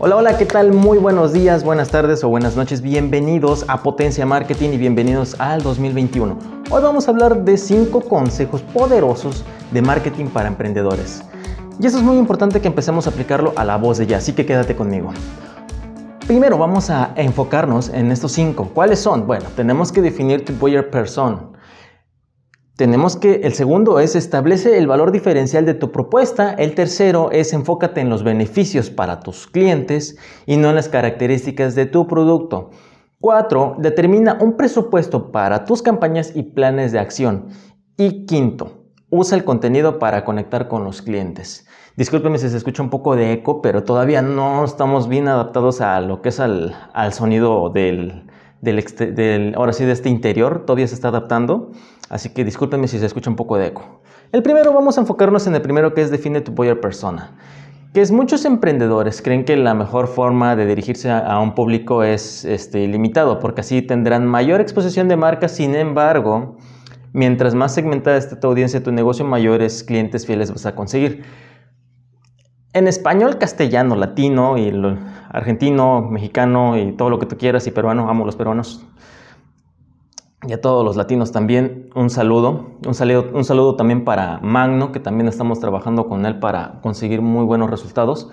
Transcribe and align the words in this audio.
Hola, 0.00 0.14
hola, 0.14 0.38
¿qué 0.38 0.46
tal? 0.46 0.72
Muy 0.72 0.96
buenos 0.96 1.32
días, 1.32 1.64
buenas 1.64 1.88
tardes 1.88 2.22
o 2.22 2.28
buenas 2.28 2.54
noches. 2.54 2.82
Bienvenidos 2.82 3.64
a 3.66 3.82
Potencia 3.82 4.24
Marketing 4.24 4.68
y 4.70 4.76
bienvenidos 4.76 5.34
al 5.40 5.60
2021. 5.60 6.38
Hoy 6.70 6.80
vamos 6.80 7.08
a 7.08 7.10
hablar 7.10 7.44
de 7.44 7.56
5 7.56 8.02
consejos 8.02 8.62
poderosos 8.62 9.44
de 9.72 9.82
marketing 9.82 10.26
para 10.26 10.46
emprendedores. 10.46 11.24
Y 11.80 11.86
eso 11.88 11.96
es 11.96 12.04
muy 12.04 12.16
importante 12.16 12.60
que 12.60 12.68
empecemos 12.68 13.08
a 13.08 13.10
aplicarlo 13.10 13.52
a 13.56 13.64
la 13.64 13.76
voz 13.76 13.98
de 13.98 14.06
ya, 14.06 14.18
así 14.18 14.34
que 14.34 14.46
quédate 14.46 14.76
conmigo. 14.76 15.10
Primero 16.28 16.58
vamos 16.58 16.90
a 16.90 17.10
enfocarnos 17.16 17.88
en 17.88 18.12
estos 18.12 18.30
5. 18.30 18.70
¿Cuáles 18.72 19.00
son? 19.00 19.26
Bueno, 19.26 19.46
tenemos 19.56 19.90
que 19.90 20.00
definir 20.00 20.44
tu 20.44 20.52
buyer 20.52 20.90
persona. 20.90 21.40
Tenemos 22.78 23.16
que, 23.16 23.40
el 23.42 23.54
segundo 23.54 23.98
es 23.98 24.14
establece 24.14 24.78
el 24.78 24.86
valor 24.86 25.10
diferencial 25.10 25.66
de 25.66 25.74
tu 25.74 25.90
propuesta. 25.90 26.52
El 26.52 26.76
tercero 26.76 27.32
es 27.32 27.52
enfócate 27.52 28.00
en 28.00 28.08
los 28.08 28.22
beneficios 28.22 28.88
para 28.88 29.18
tus 29.18 29.48
clientes 29.48 30.16
y 30.46 30.58
no 30.58 30.68
en 30.68 30.76
las 30.76 30.88
características 30.88 31.74
de 31.74 31.86
tu 31.86 32.06
producto. 32.06 32.70
Cuatro, 33.18 33.74
determina 33.78 34.38
un 34.40 34.56
presupuesto 34.56 35.32
para 35.32 35.64
tus 35.64 35.82
campañas 35.82 36.30
y 36.36 36.44
planes 36.44 36.92
de 36.92 37.00
acción. 37.00 37.48
Y 37.96 38.26
quinto, 38.26 38.84
usa 39.10 39.36
el 39.36 39.42
contenido 39.42 39.98
para 39.98 40.24
conectar 40.24 40.68
con 40.68 40.84
los 40.84 41.02
clientes. 41.02 41.66
Discúlpeme 41.96 42.38
si 42.38 42.48
se 42.48 42.58
escucha 42.58 42.84
un 42.84 42.90
poco 42.90 43.16
de 43.16 43.32
eco, 43.32 43.60
pero 43.60 43.82
todavía 43.82 44.22
no 44.22 44.64
estamos 44.64 45.08
bien 45.08 45.26
adaptados 45.26 45.80
a 45.80 46.00
lo 46.00 46.22
que 46.22 46.28
es 46.28 46.38
al, 46.38 46.76
sonido 47.10 47.70
del, 47.70 48.30
del, 48.60 49.52
ahora 49.56 49.72
sí, 49.72 49.84
de 49.84 49.90
este 49.90 50.10
interior. 50.10 50.64
Todavía 50.64 50.86
se 50.86 50.94
está 50.94 51.08
adaptando. 51.08 51.72
Así 52.08 52.30
que 52.30 52.44
discúlpenme 52.44 52.88
si 52.88 52.98
se 52.98 53.06
escucha 53.06 53.30
un 53.30 53.36
poco 53.36 53.58
de 53.58 53.66
eco. 53.66 54.00
El 54.32 54.42
primero, 54.42 54.72
vamos 54.72 54.96
a 54.98 55.02
enfocarnos 55.02 55.46
en 55.46 55.54
el 55.54 55.62
primero 55.62 55.94
que 55.94 56.02
es 56.02 56.10
define 56.10 56.40
tu 56.40 56.52
buyer 56.52 56.80
persona. 56.80 57.36
Que 57.92 58.00
es 58.00 58.12
muchos 58.12 58.44
emprendedores 58.44 59.22
creen 59.22 59.44
que 59.44 59.56
la 59.56 59.74
mejor 59.74 60.08
forma 60.08 60.56
de 60.56 60.66
dirigirse 60.66 61.10
a, 61.10 61.38
un 61.40 61.54
público 61.54 62.02
es 62.02 62.44
este, 62.44 62.86
limitado, 62.86 63.38
porque 63.38 63.62
así 63.62 63.82
tendrán 63.82 64.26
mayor 64.26 64.60
exposición 64.60 65.08
de 65.08 65.16
marca. 65.16 65.48
Sin 65.48 65.74
embargo, 65.74 66.56
mientras 67.12 67.54
más 67.54 67.74
segmentada 67.74 68.16
esté 68.16 68.36
tu 68.36 68.46
audiencia, 68.46 68.82
tu 68.82 68.92
negocio, 68.92 69.24
mayores 69.24 69.82
clientes 69.84 70.26
fieles 70.26 70.50
vas 70.50 70.66
a 70.66 70.74
conseguir. 70.74 71.24
En 72.74 72.86
español, 72.86 73.38
castellano, 73.38 73.96
latino 73.96 74.58
y 74.58 74.72
argentino, 75.30 76.02
mexicano 76.02 76.76
y 76.78 76.92
todo 76.92 77.08
lo 77.08 77.18
que 77.18 77.26
tú 77.26 77.38
quieras 77.38 77.66
y 77.66 77.70
peruano, 77.70 78.10
amo 78.10 78.26
los 78.26 78.36
peruanos 78.36 78.86
y 80.46 80.52
a 80.52 80.60
todos 80.60 80.84
los 80.84 80.96
latinos 80.96 81.32
también 81.32 81.90
un 81.94 82.10
saludo. 82.10 82.76
Un 82.86 82.94
saludo, 82.94 83.30
un 83.32 83.44
saludo 83.44 83.76
también 83.76 84.04
para 84.04 84.38
Magno, 84.40 84.92
que 84.92 85.00
también 85.00 85.28
estamos 85.28 85.58
trabajando 85.58 86.08
con 86.08 86.26
él 86.26 86.38
para 86.38 86.80
conseguir 86.80 87.22
muy 87.22 87.44
buenos 87.44 87.70
resultados. 87.70 88.30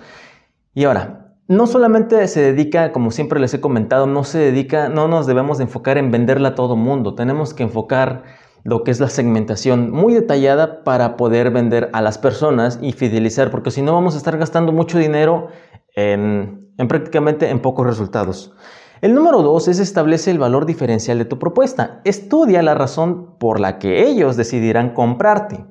Y 0.72 0.84
ahora, 0.84 1.34
no 1.48 1.66
solamente 1.66 2.26
se 2.28 2.40
dedica, 2.40 2.92
como 2.92 3.10
siempre 3.10 3.40
les 3.40 3.54
he 3.54 3.60
comentado, 3.60 4.06
no 4.06 4.24
se 4.24 4.38
dedica, 4.38 4.88
no 4.88 5.08
nos 5.08 5.26
debemos 5.26 5.58
de 5.58 5.64
enfocar 5.64 5.98
en 5.98 6.10
venderla 6.10 6.50
a 6.50 6.54
todo 6.54 6.76
mundo. 6.76 7.14
Tenemos 7.14 7.54
que 7.54 7.64
enfocar 7.64 8.24
lo 8.62 8.82
que 8.82 8.90
es 8.90 9.00
la 9.00 9.08
segmentación 9.08 9.90
muy 9.90 10.14
detallada 10.14 10.82
para 10.84 11.16
poder 11.16 11.50
vender 11.50 11.88
a 11.92 12.02
las 12.02 12.18
personas 12.18 12.78
y 12.82 12.92
fidelizar, 12.92 13.50
porque 13.50 13.70
si 13.70 13.82
no 13.82 13.92
vamos 13.92 14.14
a 14.14 14.18
estar 14.18 14.36
gastando 14.38 14.72
mucho 14.72 14.98
dinero 14.98 15.48
en, 15.94 16.72
en 16.78 16.88
prácticamente 16.88 17.48
en 17.50 17.60
pocos 17.60 17.86
resultados. 17.86 18.54
El 19.02 19.14
número 19.14 19.42
dos 19.42 19.68
es 19.68 19.78
establece 19.78 20.30
el 20.30 20.38
valor 20.38 20.64
diferencial 20.64 21.18
de 21.18 21.26
tu 21.26 21.38
propuesta. 21.38 22.00
Estudia 22.04 22.62
la 22.62 22.74
razón 22.74 23.36
por 23.38 23.60
la 23.60 23.78
que 23.78 24.06
ellos 24.08 24.36
decidirán 24.36 24.94
comprarte 24.94 25.66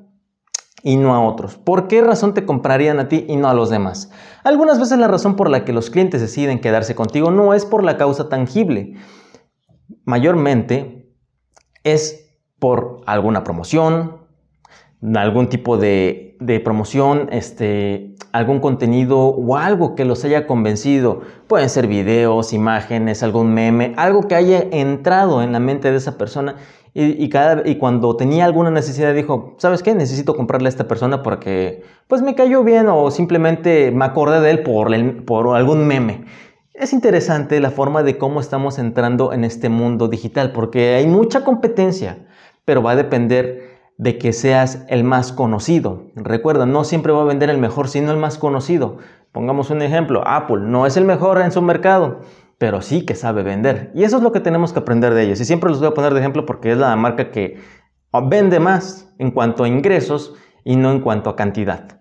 y 0.83 0.97
no 0.97 1.15
a 1.15 1.21
otros. 1.21 1.57
¿Por 1.57 1.87
qué 1.87 2.01
razón 2.01 2.35
te 2.35 2.45
comprarían 2.45 2.99
a 2.99 3.07
ti 3.07 3.25
y 3.27 3.35
no 3.37 3.49
a 3.49 3.55
los 3.55 3.71
demás? 3.71 4.11
Algunas 4.43 4.79
veces 4.79 4.99
la 4.99 5.07
razón 5.07 5.35
por 5.35 5.49
la 5.49 5.65
que 5.65 5.73
los 5.73 5.89
clientes 5.89 6.21
deciden 6.21 6.61
quedarse 6.61 6.93
contigo 6.93 7.31
no 7.31 7.55
es 7.55 7.65
por 7.65 7.83
la 7.83 7.97
causa 7.97 8.29
tangible. 8.29 8.93
Mayormente 10.03 11.11
es 11.83 12.39
por 12.59 13.01
alguna 13.07 13.43
promoción, 13.43 14.24
algún 15.15 15.49
tipo 15.49 15.77
de, 15.77 16.37
promoción, 16.63 17.29
este, 17.31 18.15
algún 18.31 18.59
contenido 18.59 19.19
o 19.19 19.57
algo 19.57 19.95
que 19.95 20.05
los 20.05 20.23
haya 20.25 20.47
convencido. 20.47 21.21
Pueden 21.47 21.69
ser 21.69 21.87
videos, 21.87 22.53
imágenes, 22.53 23.23
algún 23.23 23.53
meme, 23.53 23.93
algo 23.97 24.27
que 24.27 24.35
haya 24.35 24.63
entrado 24.71 25.43
en 25.43 25.51
la 25.51 25.59
mente 25.59 25.91
de 25.91 25.97
esa 25.97 26.17
persona 26.17 26.55
y, 26.97 27.27
cada, 27.27 27.67
y 27.67 27.75
cuando 27.75 28.15
tenía 28.15 28.45
alguna 28.45 28.71
necesidad 28.71 29.13
dijo, 29.13 29.55
¿sabes 29.57 29.83
qué? 29.83 29.93
Necesito 29.93 30.33
comprarle 30.33 30.69
a 30.69 30.69
esta 30.69 30.87
persona 30.87 31.23
porque 31.23 31.83
pues 32.07 32.21
me 32.21 32.35
cayó 32.35 32.63
bien 32.63 32.87
o 32.87 33.11
simplemente 33.11 33.91
me 33.91 34.05
acordé 34.05 34.39
de 34.39 34.51
él 34.51 34.63
por, 34.63 34.89
por 35.25 35.57
algún 35.57 35.85
meme. 35.87 36.23
Es 36.73 36.93
interesante 36.93 37.59
la 37.59 37.69
forma 37.69 38.01
de 38.01 38.17
cómo 38.17 38.39
estamos 38.39 38.79
entrando 38.79 39.33
en 39.33 39.43
este 39.43 39.67
mundo 39.67 40.07
digital 40.07 40.53
porque 40.53 40.95
hay 40.95 41.05
mucha 41.05 41.43
competencia, 41.43 42.19
pero 42.63 42.81
va 42.81 42.91
a 42.91 42.95
depender 42.95 43.64
de 43.97 44.17
que 44.17 44.33
seas 44.33 44.85
el 44.89 45.03
más 45.03 45.31
conocido. 45.31 46.07
Recuerda, 46.15 46.65
no 46.65 46.83
siempre 46.83 47.13
va 47.13 47.21
a 47.21 47.25
vender 47.25 47.49
el 47.49 47.57
mejor, 47.57 47.87
sino 47.87 48.11
el 48.11 48.17
más 48.17 48.37
conocido. 48.37 48.97
Pongamos 49.31 49.69
un 49.69 49.81
ejemplo, 49.81 50.23
Apple 50.25 50.61
no 50.61 50.85
es 50.85 50.97
el 50.97 51.05
mejor 51.05 51.41
en 51.41 51.51
su 51.51 51.61
mercado, 51.61 52.19
pero 52.57 52.81
sí 52.81 53.05
que 53.05 53.15
sabe 53.15 53.43
vender. 53.43 53.91
Y 53.95 54.03
eso 54.03 54.17
es 54.17 54.23
lo 54.23 54.31
que 54.31 54.39
tenemos 54.39 54.73
que 54.73 54.79
aprender 54.79 55.13
de 55.13 55.23
ellos. 55.23 55.39
Y 55.39 55.45
siempre 55.45 55.69
los 55.69 55.79
voy 55.79 55.89
a 55.89 55.93
poner 55.93 56.13
de 56.13 56.19
ejemplo 56.19 56.45
porque 56.45 56.71
es 56.71 56.77
la 56.77 56.95
marca 56.95 57.31
que 57.31 57.59
vende 58.23 58.59
más 58.59 59.13
en 59.17 59.31
cuanto 59.31 59.63
a 59.63 59.67
ingresos 59.67 60.33
y 60.63 60.75
no 60.75 60.91
en 60.91 61.01
cuanto 61.01 61.29
a 61.29 61.35
cantidad. 61.35 61.99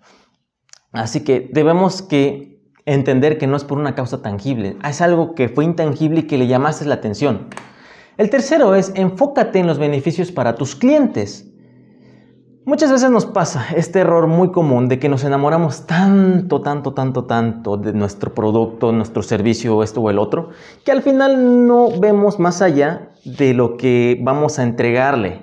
Así 0.92 1.24
que 1.24 1.50
debemos 1.52 2.02
que 2.02 2.62
entender 2.86 3.38
que 3.38 3.46
no 3.46 3.56
es 3.56 3.64
por 3.64 3.78
una 3.78 3.94
causa 3.94 4.22
tangible, 4.22 4.76
es 4.88 5.00
algo 5.00 5.34
que 5.34 5.48
fue 5.48 5.64
intangible 5.64 6.20
y 6.20 6.26
que 6.26 6.38
le 6.38 6.46
llamaste 6.46 6.84
la 6.84 6.94
atención. 6.94 7.48
El 8.16 8.30
tercero 8.30 8.74
es 8.74 8.92
enfócate 8.94 9.58
en 9.58 9.66
los 9.66 9.78
beneficios 9.78 10.30
para 10.30 10.54
tus 10.54 10.76
clientes. 10.76 11.50
Muchas 12.66 12.90
veces 12.90 13.10
nos 13.10 13.26
pasa 13.26 13.66
este 13.76 13.98
error 13.98 14.26
muy 14.26 14.50
común 14.50 14.88
de 14.88 14.98
que 14.98 15.10
nos 15.10 15.22
enamoramos 15.22 15.86
tanto, 15.86 16.62
tanto, 16.62 16.94
tanto, 16.94 17.26
tanto 17.26 17.76
de 17.76 17.92
nuestro 17.92 18.32
producto, 18.32 18.90
nuestro 18.90 19.22
servicio, 19.22 19.82
esto 19.82 20.00
o 20.00 20.08
el 20.08 20.18
otro, 20.18 20.48
que 20.82 20.90
al 20.90 21.02
final 21.02 21.66
no 21.66 21.90
vemos 22.00 22.38
más 22.38 22.62
allá 22.62 23.10
de 23.26 23.52
lo 23.52 23.76
que 23.76 24.18
vamos 24.22 24.58
a 24.58 24.62
entregarle. 24.62 25.42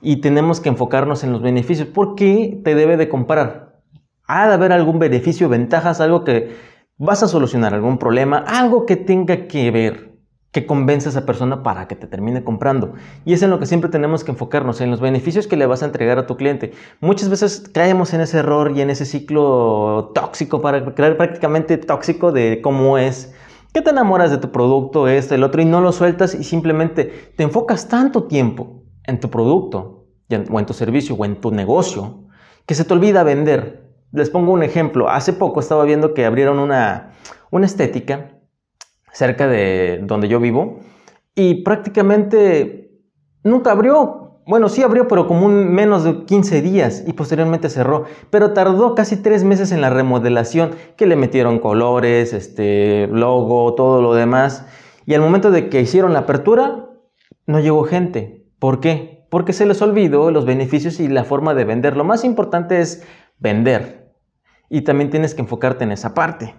Y 0.00 0.22
tenemos 0.22 0.60
que 0.60 0.70
enfocarnos 0.70 1.24
en 1.24 1.32
los 1.32 1.42
beneficios. 1.42 1.88
¿Por 1.88 2.14
qué 2.14 2.58
te 2.64 2.74
debe 2.74 2.96
de 2.96 3.10
comprar? 3.10 3.82
Ha 4.26 4.48
de 4.48 4.54
haber 4.54 4.72
algún 4.72 4.98
beneficio, 4.98 5.50
ventajas, 5.50 6.00
algo 6.00 6.24
que 6.24 6.56
vas 6.96 7.22
a 7.22 7.28
solucionar, 7.28 7.74
algún 7.74 7.98
problema, 7.98 8.38
algo 8.38 8.86
que 8.86 8.96
tenga 8.96 9.46
que 9.46 9.70
ver 9.70 10.15
que 10.56 10.64
convence 10.64 11.06
a 11.06 11.10
esa 11.10 11.26
persona 11.26 11.62
para 11.62 11.86
que 11.86 11.96
te 11.96 12.06
termine 12.06 12.42
comprando. 12.42 12.94
Y 13.26 13.34
es 13.34 13.42
en 13.42 13.50
lo 13.50 13.58
que 13.58 13.66
siempre 13.66 13.90
tenemos 13.90 14.24
que 14.24 14.30
enfocarnos, 14.30 14.80
en 14.80 14.90
los 14.90 15.02
beneficios 15.02 15.46
que 15.46 15.54
le 15.54 15.66
vas 15.66 15.82
a 15.82 15.84
entregar 15.84 16.18
a 16.18 16.26
tu 16.26 16.38
cliente. 16.38 16.72
Muchas 17.02 17.28
veces 17.28 17.68
caemos 17.74 18.14
en 18.14 18.22
ese 18.22 18.38
error 18.38 18.72
y 18.74 18.80
en 18.80 18.88
ese 18.88 19.04
ciclo 19.04 20.12
tóxico, 20.14 20.62
para 20.62 20.94
crear 20.94 21.18
prácticamente 21.18 21.76
tóxico 21.76 22.32
de 22.32 22.62
cómo 22.62 22.96
es 22.96 23.34
que 23.74 23.82
te 23.82 23.90
enamoras 23.90 24.30
de 24.30 24.38
tu 24.38 24.50
producto, 24.50 25.08
esto, 25.08 25.34
el 25.34 25.44
otro, 25.44 25.60
y 25.60 25.66
no 25.66 25.82
lo 25.82 25.92
sueltas 25.92 26.34
y 26.34 26.42
simplemente 26.42 27.32
te 27.36 27.42
enfocas 27.42 27.86
tanto 27.86 28.24
tiempo 28.24 28.82
en 29.04 29.20
tu 29.20 29.28
producto 29.28 30.06
o 30.50 30.58
en 30.58 30.64
tu 30.64 30.72
servicio 30.72 31.16
o 31.16 31.24
en 31.26 31.38
tu 31.38 31.50
negocio 31.50 32.24
que 32.64 32.74
se 32.74 32.84
te 32.84 32.94
olvida 32.94 33.24
vender. 33.24 33.92
Les 34.10 34.30
pongo 34.30 34.52
un 34.52 34.62
ejemplo. 34.62 35.10
Hace 35.10 35.34
poco 35.34 35.60
estaba 35.60 35.84
viendo 35.84 36.14
que 36.14 36.24
abrieron 36.24 36.58
una, 36.58 37.10
una 37.50 37.66
estética 37.66 38.35
cerca 39.16 39.48
de 39.48 40.00
donde 40.02 40.28
yo 40.28 40.40
vivo 40.40 40.80
y 41.34 41.62
prácticamente 41.62 43.00
nunca 43.42 43.72
abrió. 43.72 44.42
Bueno, 44.46 44.68
sí 44.68 44.82
abrió, 44.82 45.08
pero 45.08 45.26
como 45.26 45.46
un 45.46 45.72
menos 45.72 46.04
de 46.04 46.24
15 46.26 46.60
días 46.60 47.02
y 47.06 47.14
posteriormente 47.14 47.70
cerró. 47.70 48.04
Pero 48.28 48.52
tardó 48.52 48.94
casi 48.94 49.16
tres 49.16 49.42
meses 49.42 49.72
en 49.72 49.80
la 49.80 49.88
remodelación, 49.88 50.72
que 50.96 51.06
le 51.06 51.16
metieron 51.16 51.60
colores, 51.60 52.34
este 52.34 53.08
logo, 53.10 53.74
todo 53.74 54.02
lo 54.02 54.14
demás. 54.14 54.66
Y 55.06 55.14
al 55.14 55.22
momento 55.22 55.50
de 55.50 55.70
que 55.70 55.80
hicieron 55.80 56.12
la 56.12 56.20
apertura, 56.20 56.90
no 57.46 57.58
llegó 57.60 57.84
gente. 57.84 58.46
¿Por 58.58 58.80
qué? 58.80 59.26
Porque 59.30 59.54
se 59.54 59.64
les 59.64 59.80
olvidó 59.80 60.30
los 60.30 60.44
beneficios 60.44 61.00
y 61.00 61.08
la 61.08 61.24
forma 61.24 61.54
de 61.54 61.64
vender. 61.64 61.96
Lo 61.96 62.04
más 62.04 62.22
importante 62.22 62.80
es 62.80 63.02
vender. 63.38 64.12
Y 64.68 64.82
también 64.82 65.08
tienes 65.08 65.34
que 65.34 65.40
enfocarte 65.40 65.84
en 65.84 65.92
esa 65.92 66.12
parte. 66.12 66.54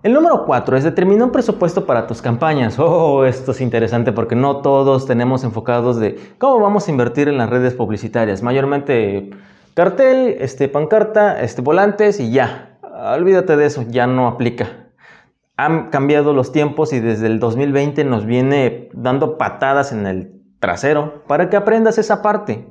El 0.00 0.12
número 0.12 0.44
4 0.46 0.76
es 0.76 0.84
determinar 0.84 1.24
un 1.24 1.32
presupuesto 1.32 1.84
para 1.84 2.06
tus 2.06 2.22
campañas. 2.22 2.78
Oh, 2.78 3.24
esto 3.24 3.50
es 3.50 3.60
interesante 3.60 4.12
porque 4.12 4.36
no 4.36 4.58
todos 4.58 5.06
tenemos 5.06 5.42
enfocados 5.42 5.98
de 5.98 6.34
cómo 6.38 6.60
vamos 6.60 6.86
a 6.86 6.92
invertir 6.92 7.28
en 7.28 7.36
las 7.36 7.50
redes 7.50 7.74
publicitarias. 7.74 8.40
Mayormente 8.40 9.30
cartel, 9.74 10.36
este, 10.38 10.68
pancarta, 10.68 11.40
este, 11.40 11.62
volantes 11.62 12.20
y 12.20 12.30
ya. 12.30 12.78
Olvídate 13.16 13.56
de 13.56 13.66
eso, 13.66 13.84
ya 13.88 14.06
no 14.06 14.28
aplica. 14.28 14.86
Han 15.56 15.90
cambiado 15.90 16.32
los 16.32 16.52
tiempos 16.52 16.92
y 16.92 17.00
desde 17.00 17.26
el 17.26 17.40
2020 17.40 18.04
nos 18.04 18.24
viene 18.24 18.90
dando 18.92 19.36
patadas 19.36 19.90
en 19.90 20.06
el 20.06 20.32
trasero 20.60 21.24
para 21.26 21.50
que 21.50 21.56
aprendas 21.56 21.98
esa 21.98 22.22
parte. 22.22 22.68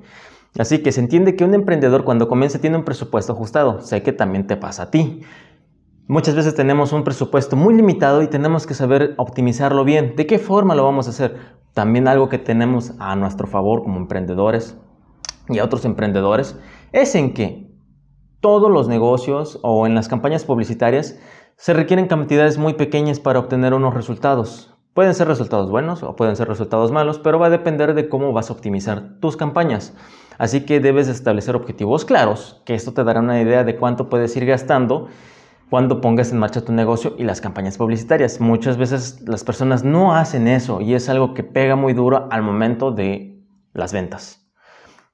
Así 0.57 0.79
que 0.79 0.93
se 0.93 1.01
entiende 1.01 1.35
que 1.35 1.43
un 1.43 1.53
emprendedor 1.53 2.05
cuando 2.05 2.29
comienza 2.29 2.59
tiene 2.59 2.77
un 2.77 2.85
presupuesto 2.85 3.33
ajustado. 3.33 3.81
Sé 3.81 4.01
que 4.01 4.13
también 4.13 4.47
te 4.47 4.55
pasa 4.55 4.83
a 4.83 4.91
ti. 4.91 5.23
Muchas 6.09 6.35
veces 6.35 6.55
tenemos 6.55 6.93
un 6.93 7.03
presupuesto 7.03 7.57
muy 7.57 7.75
limitado 7.75 8.21
y 8.21 8.27
tenemos 8.27 8.65
que 8.65 8.73
saber 8.73 9.13
optimizarlo 9.17 9.83
bien. 9.83 10.15
¿De 10.15 10.25
qué 10.25 10.39
forma 10.39 10.73
lo 10.73 10.85
vamos 10.85 11.07
a 11.07 11.09
hacer? 11.09 11.37
También 11.73 12.07
algo 12.07 12.29
que 12.29 12.37
tenemos 12.37 12.93
a 12.97 13.17
nuestro 13.17 13.45
favor 13.45 13.83
como 13.83 13.97
emprendedores 13.97 14.77
y 15.49 15.59
a 15.59 15.65
otros 15.65 15.83
emprendedores 15.83 16.57
es 16.93 17.13
en 17.15 17.33
que 17.33 17.75
todos 18.39 18.71
los 18.71 18.87
negocios 18.87 19.59
o 19.63 19.85
en 19.85 19.95
las 19.95 20.07
campañas 20.07 20.45
publicitarias 20.45 21.19
se 21.57 21.73
requieren 21.73 22.07
cantidades 22.07 22.57
muy 22.57 22.75
pequeñas 22.75 23.19
para 23.19 23.39
obtener 23.39 23.73
unos 23.73 23.93
resultados. 23.93 24.73
Pueden 24.93 25.13
ser 25.13 25.27
resultados 25.27 25.69
buenos 25.69 26.03
o 26.03 26.15
pueden 26.15 26.37
ser 26.37 26.47
resultados 26.47 26.89
malos, 26.93 27.19
pero 27.19 27.37
va 27.37 27.47
a 27.47 27.49
depender 27.49 27.93
de 27.95 28.07
cómo 28.07 28.31
vas 28.31 28.49
a 28.49 28.53
optimizar 28.53 29.19
tus 29.19 29.35
campañas. 29.35 29.93
Así 30.37 30.61
que 30.61 30.79
debes 30.79 31.09
establecer 31.09 31.57
objetivos 31.57 32.05
claros, 32.05 32.61
que 32.65 32.75
esto 32.75 32.93
te 32.93 33.03
dará 33.03 33.19
una 33.19 33.41
idea 33.41 33.65
de 33.65 33.75
cuánto 33.75 34.07
puedes 34.07 34.33
ir 34.37 34.45
gastando 34.45 35.09
cuando 35.69 36.01
pongas 36.01 36.31
en 36.31 36.39
marcha 36.39 36.63
tu 36.63 36.71
negocio 36.71 37.15
y 37.17 37.23
las 37.23 37.41
campañas 37.41 37.77
publicitarias. 37.77 38.39
Muchas 38.39 38.77
veces 38.77 39.21
las 39.27 39.43
personas 39.43 39.83
no 39.83 40.15
hacen 40.15 40.47
eso 40.47 40.81
y 40.81 40.93
es 40.93 41.09
algo 41.09 41.33
que 41.33 41.43
pega 41.43 41.75
muy 41.75 41.93
duro 41.93 42.27
al 42.31 42.41
momento 42.41 42.91
de 42.91 43.43
las 43.73 43.93
ventas. 43.93 44.47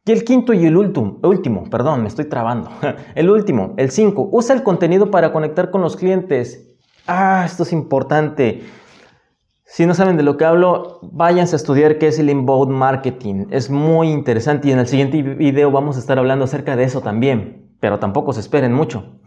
Y 0.06 0.12
el 0.12 0.26
quinto 0.26 0.54
y 0.54 0.66
el 0.66 0.76
último, 0.76 1.20
último, 1.24 1.64
perdón, 1.70 2.02
me 2.02 2.10
estoy 2.10 2.26
trabando. 2.26 2.70
El 3.16 3.30
último, 3.30 3.74
el 3.78 3.90
cinco, 3.90 4.28
usa 4.34 4.54
el 4.54 4.62
contenido 4.62 5.10
para 5.10 5.32
conectar 5.32 5.72
con 5.72 5.82
los 5.82 5.96
clientes. 5.96 6.76
Ah, 7.08 7.44
esto 7.46 7.64
es 7.64 7.72
importante. 7.72 8.64
Si 9.64 9.86
no 9.86 9.94
saben 9.94 10.18
de 10.18 10.24
lo 10.24 10.36
que 10.36 10.44
hablo, 10.44 11.00
váyanse 11.04 11.56
a 11.56 11.58
estudiar 11.58 12.00
qué 12.00 12.08
es 12.08 12.20
el 12.20 12.30
inbound 12.30 12.72
marketing. 12.72 13.46
Es 13.50 13.70
muy 13.70 14.10
interesante 14.10 14.68
y 14.68 14.72
en 14.74 14.80
el 14.80 14.88
siguiente 14.88 15.22
video 15.22 15.72
vamos 15.72 15.96
a 15.96 16.00
estar 16.00 16.20
hablando 16.20 16.44
acerca 16.44 16.76
de 16.76 16.84
eso 16.84 17.00
también, 17.00 17.74
pero 17.80 17.98
tampoco 17.98 18.34
se 18.34 18.42
esperen 18.42 18.74
mucho. 18.74 19.22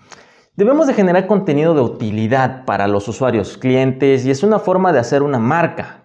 Debemos 0.56 0.87
de 0.87 0.94
generar 0.94 1.26
contenido 1.26 1.75
de 1.75 1.82
utilidad 1.82 2.64
para 2.64 2.88
los 2.88 3.06
usuarios, 3.08 3.58
clientes 3.58 4.25
y 4.25 4.31
es 4.31 4.43
una 4.43 4.58
forma 4.58 4.91
de 4.91 4.99
hacer 4.99 5.23
una 5.23 5.38
marca. 5.38 6.05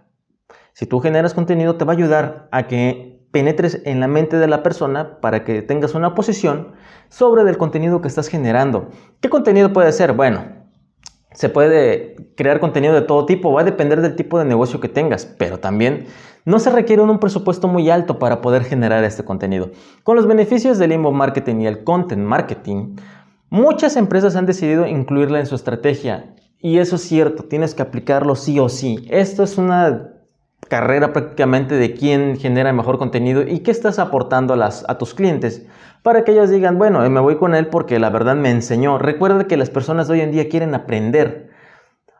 Si 0.74 0.86
tú 0.86 1.00
generas 1.00 1.33
contenido 1.33 1.77
te 1.77 1.86
va 1.86 1.94
a 1.94 1.95
ayudar 1.95 2.50
a 2.51 2.68
que 2.68 3.25
penetres 3.31 3.81
en 3.86 4.01
la 4.01 4.09
mente 4.09 4.36
de 4.36 4.50
la 4.50 4.62
persona 4.62 5.21
para 5.21 5.45
que 5.45 5.62
tengas 5.62 5.95
una 5.95 6.15
posición 6.15 6.74
sobre 7.07 7.50
el 7.50 7.57
contenido 7.57 8.01
que 8.01 8.09
estás 8.09 8.27
generando. 8.27 8.89
¿Qué 9.21 9.30
contenido 9.30 9.71
puede 9.71 9.94
ser? 9.94 10.12
Bueno, 10.12 10.44
se 11.31 11.47
puede 11.47 12.18
crear 12.36 12.59
contenido 12.59 12.94
de 12.94 13.04
todo 13.04 13.25
tipo, 13.25 13.54
va 13.54 13.62
a 13.62 13.63
depender 13.63 14.01
del 14.01 14.18
tipo 14.18 14.38
de 14.38 14.44
negocio 14.44 14.81
que 14.81 14.89
tengas, 14.89 15.25
pero 15.25 15.59
también 15.62 16.07
no 16.44 16.59
se 16.59 16.71
requiere 16.71 17.01
un 17.01 17.19
presupuesto 17.19 17.69
muy 17.69 17.89
alto 17.89 18.19
para 18.19 18.42
poder 18.42 18.65
generar 18.65 19.06
este 19.06 19.24
contenido. 19.24 19.71
Con 20.04 20.18
los 20.18 20.27
beneficios 20.27 20.77
del 20.77 20.92
inbound 20.92 21.18
marketing 21.18 21.62
y 21.62 21.68
el 21.68 21.86
content 21.86 22.24
marketing, 22.24 22.95
muchas 23.51 23.95
empresas 23.98 24.36
han 24.36 24.48
decidido 24.48 24.88
incluirla 24.88 25.39
en 25.39 25.45
su 25.45 25.53
estrategia 25.53 26.33
y 26.57 26.77
eso 26.80 26.95
es 26.95 27.03
cierto, 27.03 27.44
tienes 27.44 27.75
que 27.75 27.81
aplicarlo 27.81 28.36
sí 28.36 28.59
o 28.59 28.69
sí. 28.69 29.07
Esto 29.09 29.44
es 29.44 29.57
una 29.57 30.09
carrera 30.68 31.12
prácticamente 31.12 31.75
de 31.75 31.94
quién 31.94 32.38
genera 32.38 32.71
mejor 32.71 32.98
contenido 32.98 33.42
y 33.42 33.59
qué 33.59 33.71
estás 33.71 34.00
aportando 34.00 34.53
a, 34.53 34.98
tus 34.98 35.13
clientes 35.13 35.65
para 36.01 36.24
que 36.24 36.31
ellos 36.31 36.50
digan, 36.50 36.77
bueno, 36.77 37.07
me 37.09 37.19
voy 37.19 37.36
con 37.38 37.53
él 37.56 37.68
porque 37.68 38.00
la 38.00 38.09
verdad 38.09 38.36
me 38.36 38.51
enseñó. 38.51 38.98
Recuerda 38.98 39.48
que 39.48 39.57
las 39.57 39.69
personas 39.69 40.09
hoy 40.09 40.21
en 40.21 40.31
día 40.31 40.50
quieren 40.50 40.74
aprender. 40.74 41.50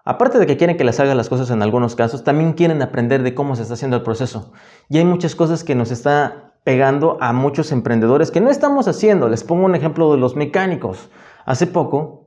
Aparte 0.04 0.40
de 0.40 0.48
que 0.48 0.58
quieren 0.58 0.76
que 0.76 0.84
les 0.84 1.00
haga 1.00 1.16
las 1.16 1.30
cosas 1.30 1.52
en 1.52 1.62
algunos 1.62 1.96
casos, 1.96 2.24
también 2.24 2.54
quieren 2.54 2.82
aprender 2.82 3.24
de 3.24 3.36
cómo 3.36 3.56
se 3.56 3.62
está 3.62 3.76
haciendo 3.76 3.96
el 3.98 4.04
proceso. 4.04 4.52
Y 4.90 4.98
hay 4.98 5.06
muchas 5.06 5.36
cosas 5.36 5.64
que 5.64 5.76
nos 5.76 5.92
está 5.92 6.51
pegando 6.64 7.18
a 7.22 7.34
muchos 7.34 7.72
emprendedores 7.72 8.32
que 8.32 8.42
no 8.42 8.50
estamos 8.50 8.88
haciendo. 8.88 9.30
Les 9.30 9.44
pongo 9.44 9.66
un 9.66 9.76
ejemplo 9.76 10.12
de 10.12 10.20
los 10.20 10.36
mecánicos. 10.36 11.10
Hace 11.46 11.68
poco 11.68 12.22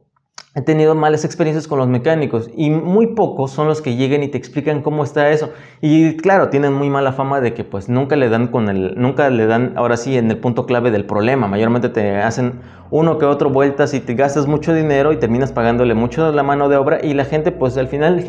he 0.56 0.62
tenido 0.62 0.94
malas 0.94 1.24
experiencias 1.24 1.66
con 1.66 1.78
los 1.78 1.88
mecánicos 1.88 2.48
y 2.56 2.70
muy 2.70 3.08
pocos 3.08 3.50
son 3.50 3.66
los 3.66 3.82
que 3.82 3.96
lleguen 3.96 4.22
y 4.22 4.28
te 4.28 4.38
explican 4.38 4.82
cómo 4.82 5.02
está 5.02 5.30
eso. 5.30 5.50
Y 5.80 6.16
claro, 6.16 6.48
tienen 6.48 6.72
muy 6.72 6.90
mala 6.90 7.12
fama 7.12 7.40
de 7.40 7.54
que 7.54 7.64
pues 7.64 7.88
nunca 7.88 8.16
le 8.16 8.28
dan 8.28 8.48
con 8.48 8.68
el 8.68 8.94
nunca 8.96 9.30
le 9.30 9.46
dan 9.46 9.72
ahora 9.76 9.96
sí 9.96 10.16
en 10.16 10.30
el 10.30 10.38
punto 10.38 10.66
clave 10.66 10.90
del 10.90 11.06
problema. 11.06 11.48
Mayormente 11.48 11.88
te 11.88 12.16
hacen 12.16 12.60
uno 12.90 13.18
que 13.18 13.24
otro 13.24 13.50
vueltas 13.50 13.94
y 13.94 14.00
te 14.00 14.14
gastas 14.14 14.46
mucho 14.46 14.72
dinero 14.74 15.12
y 15.12 15.16
terminas 15.16 15.52
pagándole 15.52 15.94
mucho 15.94 16.30
la 16.30 16.42
mano 16.42 16.68
de 16.68 16.76
obra 16.76 17.00
y 17.02 17.14
la 17.14 17.24
gente 17.24 17.50
pues 17.50 17.76
al 17.76 17.88
final 17.88 18.22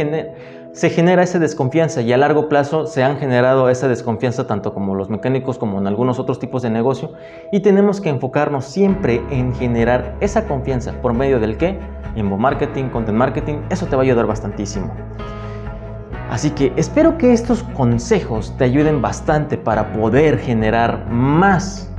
se 0.75 0.89
genera 0.89 1.23
esa 1.23 1.39
desconfianza 1.39 2.01
y 2.01 2.11
a 2.11 2.17
largo 2.17 2.49
plazo 2.49 2.85
se 2.85 3.01
han 3.01 3.17
generado 3.17 3.69
esa 3.69 3.87
desconfianza 3.87 4.45
tanto 4.45 4.73
como 4.73 4.93
los 4.93 5.09
mecánicos 5.09 5.57
como 5.57 5.79
en 5.79 5.87
algunos 5.87 6.19
otros 6.19 6.37
tipos 6.37 6.63
de 6.63 6.69
negocio. 6.69 7.13
Y 7.53 7.61
tenemos 7.61 8.01
que 8.01 8.09
enfocarnos 8.09 8.65
siempre 8.65 9.23
en 9.31 9.55
generar 9.55 10.17
esa 10.19 10.45
confianza. 10.45 10.91
Por 11.01 11.13
medio 11.13 11.39
del 11.39 11.55
que 11.55 11.79
inbound 12.17 12.41
marketing, 12.41 12.89
content 12.89 13.17
marketing, 13.17 13.59
eso 13.69 13.85
te 13.85 13.95
va 13.95 14.01
a 14.01 14.05
ayudar 14.05 14.25
bastantísimo. 14.27 14.91
Así 16.29 16.49
que 16.49 16.73
espero 16.75 17.17
que 17.17 17.31
estos 17.31 17.63
consejos 17.63 18.53
te 18.57 18.65
ayuden 18.65 19.01
bastante 19.01 19.57
para 19.57 19.93
poder 19.93 20.39
generar 20.39 21.09
más 21.09 21.89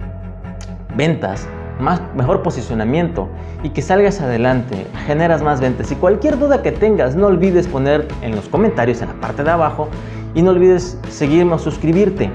ventas 0.95 1.49
más, 1.81 2.01
mejor 2.15 2.43
posicionamiento 2.43 3.29
y 3.63 3.71
que 3.71 3.83
salgas 3.83 4.21
adelante, 4.21 4.87
generas 5.07 5.43
más 5.43 5.61
ventas. 5.61 5.91
Y 5.93 5.97
cualquier 5.97 6.39
duda 6.39 6.63
que 6.63 6.73
tengas, 6.73 7.17
no 7.17 7.27
olvides 7.27 7.67
poner 7.69 8.09
en 8.23 8.37
los 8.37 8.49
comentarios 8.49 9.03
en 9.03 9.09
la 9.09 9.15
parte 9.15 9.43
de 9.43 9.51
abajo 9.51 9.89
y 10.35 10.43
no 10.43 10.51
olvides 10.51 10.99
seguirme 11.09 11.55
o 11.55 11.59
suscribirte 11.59 12.31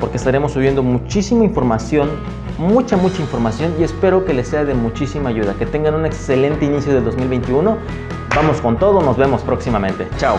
porque 0.00 0.16
estaremos 0.16 0.52
subiendo 0.52 0.82
muchísima 0.82 1.44
información, 1.44 2.08
mucha, 2.58 2.96
mucha 2.96 3.20
información 3.20 3.74
y 3.78 3.84
espero 3.84 4.24
que 4.24 4.32
les 4.34 4.48
sea 4.48 4.64
de 4.64 4.74
muchísima 4.74 5.28
ayuda. 5.28 5.54
Que 5.54 5.66
tengan 5.66 5.94
un 5.94 6.06
excelente 6.06 6.64
inicio 6.64 6.94
del 6.94 7.04
2021. 7.04 7.76
Vamos 8.34 8.60
con 8.60 8.78
todo, 8.78 9.02
nos 9.02 9.16
vemos 9.16 9.42
próximamente. 9.42 10.08
Chao. 10.16 10.36